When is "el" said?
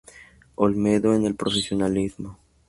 1.27-1.35